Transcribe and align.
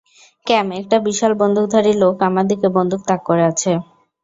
ক্যাম, 0.47 0.67
একটা 0.79 0.97
বিশাল 1.07 1.31
বন্দুকধারী 1.41 1.93
লোক 2.01 2.15
আমার 2.27 2.45
দিকে 2.51 2.67
বন্দুক 2.77 3.01
তাক 3.07 3.21
করে 3.27 3.43
আছে। 3.51 3.71